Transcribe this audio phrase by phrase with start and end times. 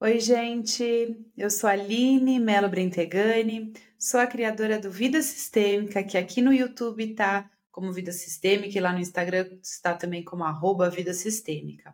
[0.00, 1.16] Oi, gente!
[1.36, 6.52] Eu sou a Aline Melo Brentegani, sou a criadora do Vida Sistêmica, que aqui no
[6.52, 11.92] YouTube está como Vida Sistêmica e lá no Instagram está também como arroba Vida Sistêmica.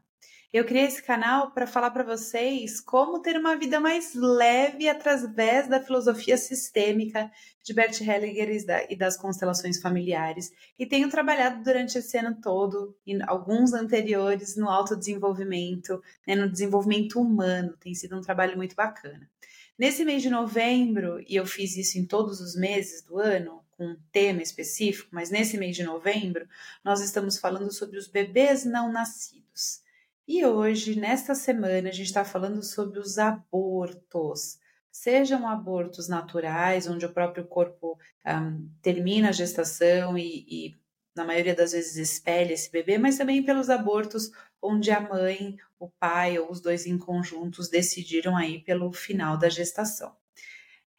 [0.54, 5.66] Eu criei esse canal para falar para vocês como ter uma vida mais leve através
[5.66, 7.28] da filosofia sistêmica
[7.60, 10.52] de Bert Hellinger e das constelações familiares.
[10.78, 17.20] E tenho trabalhado durante esse ano todo e alguns anteriores no autodesenvolvimento, né, no desenvolvimento
[17.20, 17.76] humano.
[17.80, 19.28] Tem sido um trabalho muito bacana.
[19.76, 23.88] Nesse mês de novembro, e eu fiz isso em todos os meses do ano, com
[23.88, 26.46] um tema específico, mas nesse mês de novembro,
[26.84, 29.82] nós estamos falando sobre os bebês não nascidos.
[30.26, 34.58] E hoje, nesta semana, a gente está falando sobre os abortos.
[34.90, 40.76] Sejam abortos naturais, onde o próprio corpo um, termina a gestação e, e,
[41.14, 44.30] na maioria das vezes, espelha esse bebê, mas também pelos abortos
[44.62, 49.50] onde a mãe, o pai ou os dois em conjuntos decidiram aí pelo final da
[49.50, 50.16] gestação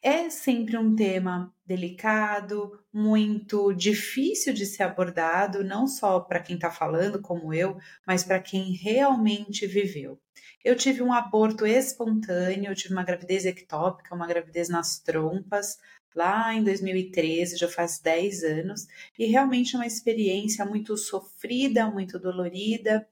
[0.06, 6.70] é sempre um tema delicado, muito difícil de ser abordado, não só para quem está
[6.70, 7.76] falando, como eu,
[8.06, 10.16] mas para quem realmente viveu.
[10.64, 15.76] Eu tive um aborto espontâneo, eu tive uma gravidez ectópica, uma gravidez nas trompas,
[16.14, 18.86] lá em 2013, já faz 10 anos,
[19.18, 23.04] e realmente é uma experiência muito sofrida, muito dolorida,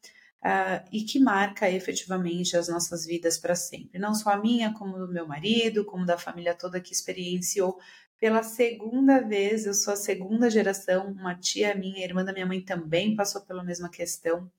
[0.44, 3.98] uh, e que marca efetivamente as nossas vidas para sempre.
[3.98, 7.78] Não só a minha, como do meu marido, como da família toda que experienciou
[8.20, 9.64] pela segunda vez.
[9.64, 13.64] Eu sou a segunda geração, uma tia minha, irmã da minha mãe também passou pela
[13.64, 14.50] mesma questão,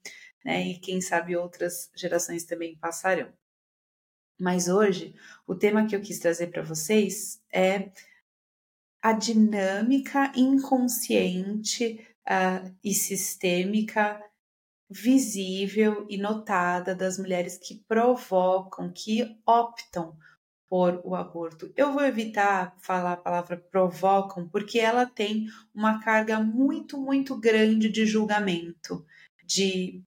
[0.44, 0.66] né?
[0.66, 3.32] E quem sabe outras gerações também passarão.
[4.38, 5.14] Mas hoje,
[5.46, 7.90] o tema que eu quis trazer para vocês é
[9.00, 14.20] a dinâmica inconsciente uh, e sistêmica
[14.88, 20.16] visível e notada das mulheres que provocam, que optam
[20.68, 21.72] por o aborto.
[21.76, 27.88] Eu vou evitar falar a palavra provocam, porque ela tem uma carga muito, muito grande
[27.88, 29.04] de julgamento,
[29.44, 30.02] de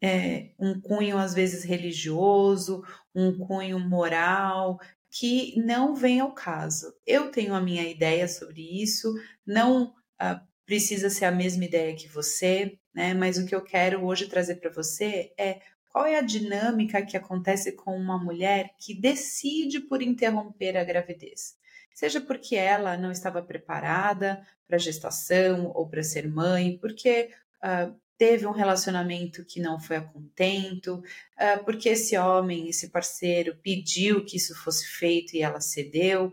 [0.00, 4.80] é, um cunho às vezes religioso, um cunho moral,
[5.10, 6.94] que não vem ao caso.
[7.06, 9.12] Eu tenho a minha ideia sobre isso,
[9.46, 13.14] não uh, precisa ser a mesma ideia que você, né?
[13.14, 17.16] Mas o que eu quero hoje trazer para você é qual é a dinâmica que
[17.16, 21.54] acontece com uma mulher que decide por interromper a gravidez.
[21.94, 27.28] Seja porque ela não estava preparada para gestação ou para ser mãe, porque
[27.62, 33.58] uh, teve um relacionamento que não foi a contento, uh, porque esse homem, esse parceiro,
[33.62, 36.32] pediu que isso fosse feito e ela cedeu.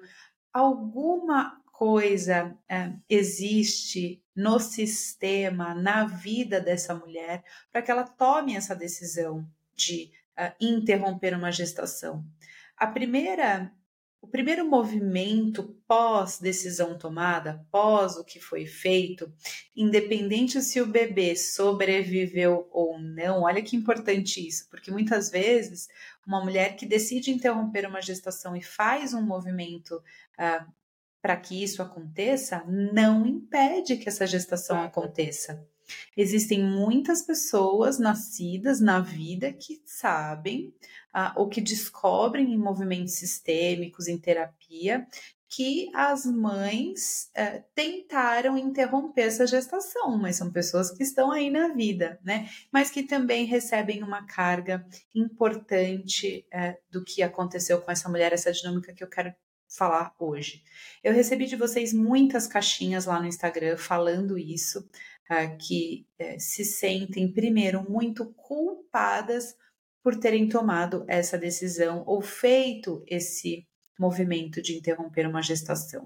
[0.53, 7.41] Alguma coisa é, existe no sistema, na vida dessa mulher,
[7.71, 12.21] para que ela tome essa decisão de uh, interromper uma gestação.
[12.75, 13.71] A primeira,
[14.21, 19.31] o primeiro movimento pós decisão tomada, pós o que foi feito,
[19.73, 25.87] independente se o bebê sobreviveu ou não, olha que importante isso, porque muitas vezes
[26.27, 29.95] uma mulher que decide interromper uma gestação e faz um movimento
[30.37, 30.78] uh,
[31.21, 35.65] para que isso aconteça, não impede que essa gestação aconteça.
[36.15, 40.73] Existem muitas pessoas nascidas na vida que sabem
[41.11, 45.07] ah, ou que descobrem em movimentos sistêmicos, em terapia,
[45.49, 51.69] que as mães eh, tentaram interromper essa gestação, mas são pessoas que estão aí na
[51.69, 52.47] vida, né?
[52.71, 58.51] Mas que também recebem uma carga importante eh, do que aconteceu com essa mulher, essa
[58.51, 59.33] dinâmica que eu quero
[59.69, 60.63] falar hoje.
[61.03, 64.79] Eu recebi de vocês muitas caixinhas lá no Instagram falando isso,
[65.29, 69.55] uh, que uh, se sentem, primeiro, muito culpadas
[70.03, 73.67] por terem tomado essa decisão ou feito esse
[73.99, 76.05] movimento de interromper uma gestação.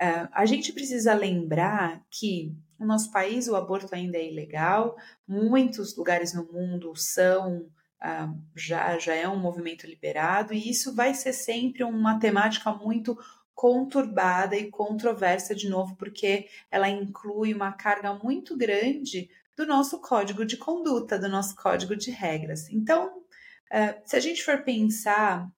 [0.00, 5.96] Uh, a gente precisa lembrar que no nosso país o aborto ainda é ilegal, muitos
[5.96, 7.70] lugares no mundo são
[8.04, 13.16] ah, já, já é um movimento liberado, e isso vai ser sempre uma temática muito
[13.54, 20.44] conturbada e controversa de novo, porque ela inclui uma carga muito grande do nosso código
[20.44, 22.68] de conduta, do nosso código de regras.
[22.70, 25.48] Então, uh, se a gente for pensar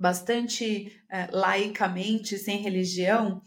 [0.00, 3.42] bastante uh, laicamente, sem religião,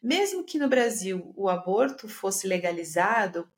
[0.00, 3.48] mesmo que no Brasil o aborto fosse legalizado,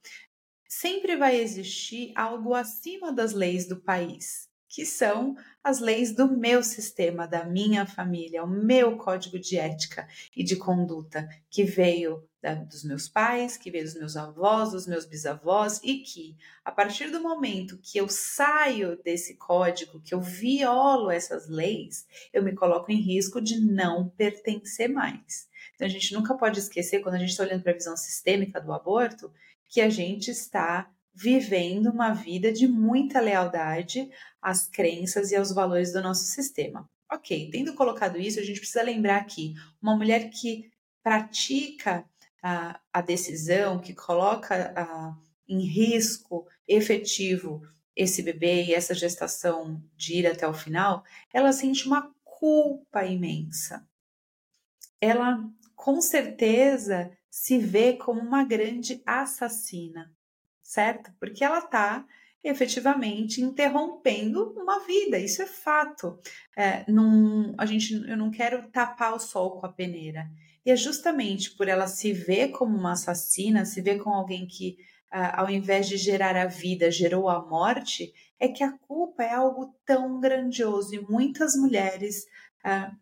[0.69, 6.63] sempre vai existir algo acima das leis do país, que são as leis do meu
[6.63, 10.07] sistema, da minha família, o meu código de ética
[10.37, 14.87] e de conduta, que veio da, dos meus pais, que veio dos meus avós, dos
[14.87, 20.21] meus bisavós, e que, a partir do momento que eu saio desse código, que eu
[20.21, 25.49] violo essas leis, eu me coloco em risco de não pertencer mais.
[25.75, 28.61] Então, a gente nunca pode esquecer, quando a gente está olhando para a visão sistêmica
[28.61, 29.33] do aborto,
[29.69, 34.11] que a gente está vivendo uma vida de muita lealdade
[34.43, 36.89] às crenças e aos valores do nosso sistema.
[37.11, 40.71] Ok, tendo colocado isso, a gente precisa lembrar que uma mulher que
[41.03, 42.05] pratica
[42.43, 44.75] a, a decisão, que coloca
[45.49, 47.63] em risco efetivo
[47.95, 53.87] esse bebê e essa gestação de ir até o final, ela sente uma culpa imensa.
[55.01, 55.39] Ela
[55.77, 60.13] com certeza se vê como uma grande assassina
[60.65, 61.13] certo?
[61.21, 62.05] Porque ela está
[62.43, 66.19] efetivamente interrompendo uma vida, isso é fato.
[66.57, 70.29] É, não, a gente, eu não quero tapar o sol com a peneira.
[70.65, 74.77] E é justamente por ela se ver como uma assassina, se ver como alguém que,
[75.13, 79.33] uh, ao invés de gerar a vida, gerou a morte, é que a culpa é
[79.33, 82.25] algo tão grandioso e muitas mulheres
[82.65, 82.95] uh,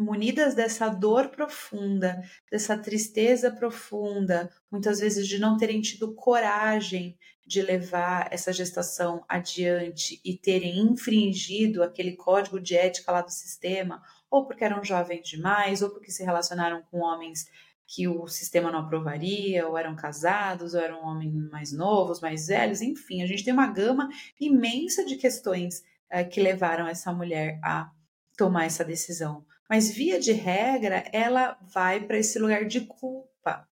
[0.00, 7.60] munidas dessa dor profunda, dessa tristeza profunda, muitas vezes de não terem tido coragem de
[7.60, 14.46] levar essa gestação adiante e terem infringido aquele código de ética lá do sistema, ou
[14.46, 17.46] porque eram jovens demais, ou porque se relacionaram com homens
[17.86, 22.80] que o sistema não aprovaria, ou eram casados, ou eram homens mais novos, mais velhos,
[22.80, 24.08] enfim, a gente tem uma gama
[24.40, 27.90] imensa de questões uh, que levaram essa mulher a
[28.36, 33.68] tomar essa decisão mas via de regra ela vai para esse lugar de culpa.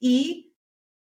[0.00, 0.52] E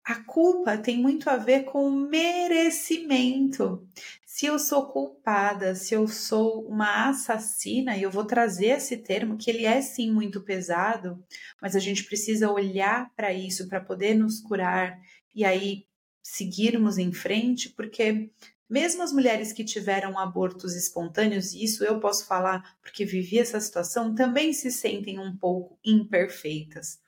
[0.03, 3.87] a culpa tem muito a ver com merecimento.
[4.25, 9.37] Se eu sou culpada, se eu sou uma assassina, e eu vou trazer esse termo,
[9.37, 11.23] que ele é sim muito pesado,
[11.61, 14.99] mas a gente precisa olhar para isso para poder nos curar
[15.33, 15.85] e aí
[16.23, 18.31] seguirmos em frente, porque
[18.73, 23.59] mesmo as mulheres que tiveram abortos espontâneos, e isso eu posso falar porque vivi essa
[23.59, 26.99] situação, também se sentem um pouco imperfeitas,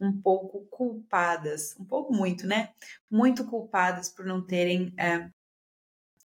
[0.00, 2.70] um pouco culpadas, um pouco muito, né?
[3.10, 5.28] Muito culpadas por não terem é,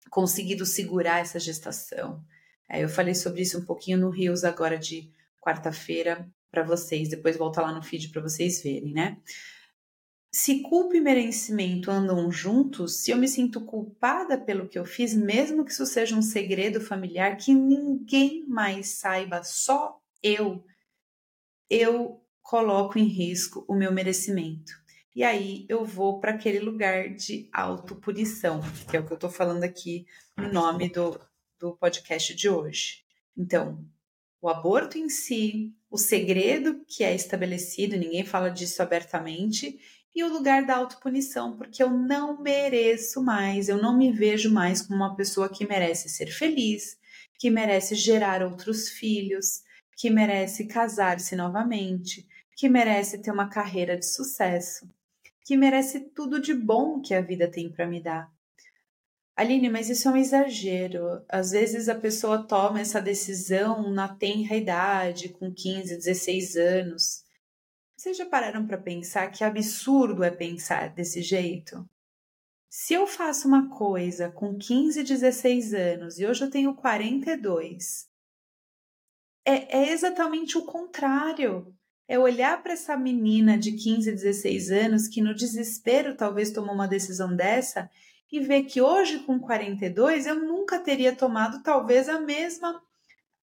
[0.10, 2.24] conseguido segurar essa gestação.
[2.70, 5.12] É, eu falei sobre isso um pouquinho no Rios agora de
[5.42, 9.18] quarta-feira para vocês, depois volta lá no feed para vocês verem, né?
[10.36, 15.14] Se culpa e merecimento andam juntos, se eu me sinto culpada pelo que eu fiz,
[15.14, 20.62] mesmo que isso seja um segredo familiar que ninguém mais saiba, só eu,
[21.70, 24.74] eu coloco em risco o meu merecimento.
[25.16, 28.60] E aí eu vou para aquele lugar de autopunição,
[28.92, 30.06] que é o que eu estou falando aqui
[30.36, 31.18] no nome do,
[31.58, 33.06] do podcast de hoje.
[33.38, 33.88] Então,
[34.42, 39.80] o aborto em si, o segredo que é estabelecido, ninguém fala disso abertamente,
[40.16, 44.82] e o lugar da autopunição, porque eu não mereço mais, eu não me vejo mais
[44.82, 46.98] como uma pessoa que merece ser feliz,
[47.38, 49.62] que merece gerar outros filhos,
[49.98, 52.26] que merece casar-se novamente,
[52.56, 54.90] que merece ter uma carreira de sucesso,
[55.44, 58.34] que merece tudo de bom que a vida tem para me dar.
[59.36, 61.22] Aline, mas isso é um exagero.
[61.28, 67.25] Às vezes a pessoa toma essa decisão na tenra idade, com 15, 16 anos.
[68.06, 71.90] Vocês já pararam para pensar que absurdo é pensar desse jeito?
[72.70, 78.08] Se eu faço uma coisa com 15, 16 anos e hoje eu tenho 42,
[79.44, 81.76] é, é exatamente o contrário.
[82.08, 86.88] É olhar para essa menina de 15, 16 anos que no desespero talvez tomou uma
[86.88, 87.90] decisão dessa
[88.32, 92.80] e ver que hoje com 42 eu nunca teria tomado talvez a mesma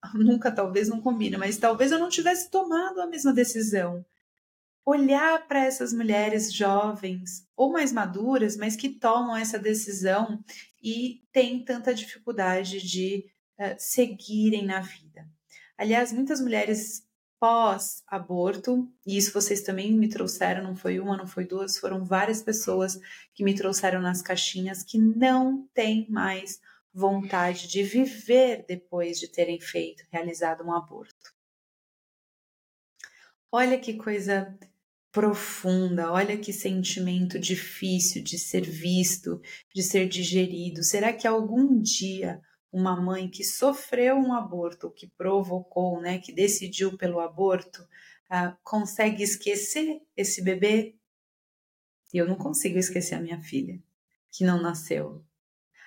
[0.15, 4.07] nunca talvez não combina, mas talvez eu não tivesse tomado a mesma decisão
[4.85, 10.43] olhar para essas mulheres jovens ou mais maduras, mas que tomam essa decisão
[10.83, 13.27] e têm tanta dificuldade de
[13.59, 15.29] uh, seguirem na vida.
[15.79, 17.07] Aliás, muitas mulheres
[17.39, 22.41] pós-aborto, e isso vocês também me trouxeram, não foi uma, não foi duas, foram várias
[22.41, 23.01] pessoas
[23.35, 26.61] que me trouxeram nas caixinhas que não têm mais
[26.95, 31.35] vontade de viver depois de terem feito, realizado um aborto.
[33.51, 34.57] Olha que coisa
[35.13, 36.11] profunda.
[36.11, 39.41] Olha que sentimento difícil de ser visto,
[39.73, 40.83] de ser digerido.
[40.83, 42.41] Será que algum dia
[42.73, 49.23] uma mãe que sofreu um aborto, que provocou, né, que decidiu pelo aborto, uh, consegue
[49.23, 50.97] esquecer esse bebê?
[52.13, 53.79] Eu não consigo esquecer a minha filha,
[54.31, 55.23] que não nasceu.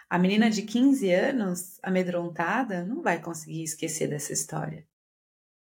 [0.07, 4.87] A menina de 15 anos, amedrontada, não vai conseguir esquecer dessa história.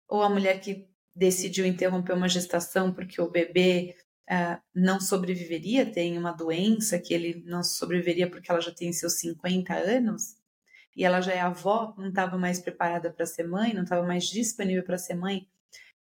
[0.08, 3.96] Ou a mulher que decidiu interromper uma gestação porque o bebê
[4.30, 9.14] uh, não sobreviveria, tem uma doença que ele não sobreviveria porque ela já tem seus
[9.14, 10.36] 50 anos,
[10.96, 14.26] e ela já é avó, não estava mais preparada para ser mãe, não estava mais
[14.26, 15.48] disponível para ser mãe.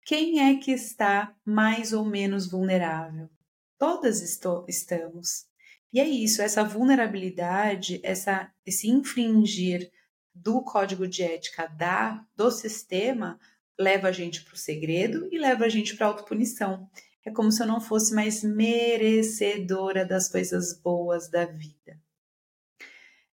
[0.04, 3.28] Quem é que está mais ou menos vulnerável?
[3.76, 5.46] Todas estou, estamos.
[5.92, 9.90] E é isso, essa vulnerabilidade, essa, esse infringir
[10.34, 13.38] do código de ética da, do sistema
[13.78, 16.90] leva a gente para o segredo e leva a gente para a autopunição.
[17.24, 22.00] É como se eu não fosse mais merecedora das coisas boas da vida.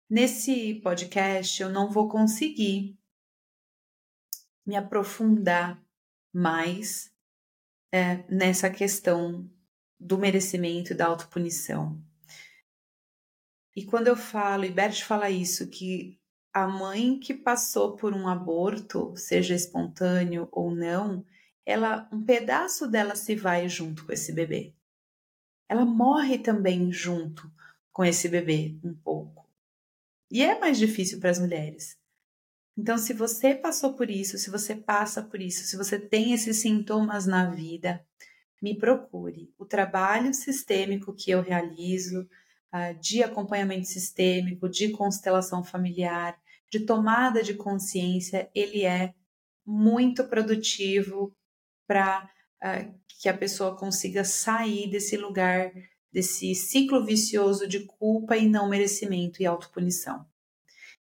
[0.08, 2.98] Nesse podcast, eu não vou conseguir
[4.66, 5.82] me aprofundar
[6.32, 7.12] mais
[7.92, 9.48] é, nessa questão
[9.98, 12.02] do merecimento e da autopunição.
[13.76, 16.18] E quando eu falo, e Bert fala isso, que
[16.54, 21.26] a mãe que passou por um aborto, seja espontâneo ou não,
[21.66, 24.72] ela um pedaço dela se vai junto com esse bebê.
[25.68, 27.50] Ela morre também junto
[27.90, 29.50] com esse bebê um pouco.
[30.30, 31.98] E é mais difícil para as mulheres.
[32.78, 36.58] Então, se você passou por isso, se você passa por isso, se você tem esses
[36.58, 38.04] sintomas na vida,
[38.62, 39.52] me procure.
[39.58, 42.28] O trabalho sistêmico que eu realizo,
[42.70, 46.36] ah, de acompanhamento sistêmico, de constelação familiar,
[46.74, 49.14] de tomada de consciência, ele é
[49.64, 51.32] muito produtivo
[51.86, 52.28] para
[52.60, 55.70] uh, que a pessoa consiga sair desse lugar,
[56.12, 60.26] desse ciclo vicioso de culpa e não merecimento e autopunição.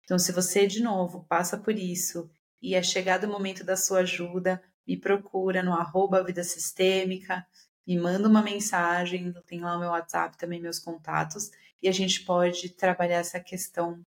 [0.03, 2.29] Então, se você, de novo, passa por isso
[2.61, 7.47] e é chegado o momento da sua ajuda, me procura no arroba Vida Sistêmica,
[7.87, 12.25] me manda uma mensagem, tem lá o meu WhatsApp, também meus contatos, e a gente
[12.25, 14.05] pode trabalhar essa questão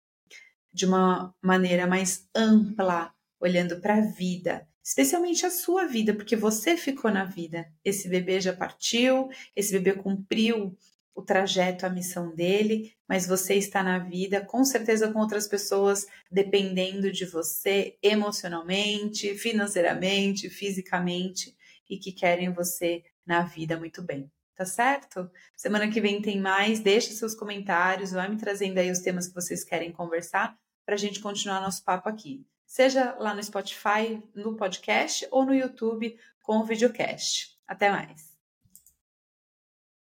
[0.73, 6.75] de uma maneira mais ampla, olhando para a vida, especialmente a sua vida, porque você
[6.75, 7.65] ficou na vida.
[7.83, 10.75] Esse bebê já partiu, esse bebê cumpriu
[11.15, 16.07] o trajeto, a missão dele, mas você está na vida, com certeza com outras pessoas
[16.31, 21.55] dependendo de você emocionalmente, financeiramente, fisicamente
[21.87, 24.31] e que querem você na vida muito bem.
[24.55, 25.29] Tá certo?
[25.55, 26.79] Semana que vem tem mais.
[26.79, 30.97] Deixe seus comentários, vai me trazendo aí os temas que vocês querem conversar para a
[30.97, 32.45] gente continuar nosso papo aqui.
[32.65, 37.57] Seja lá no Spotify, no podcast ou no YouTube com o videocast.
[37.67, 38.32] Até mais!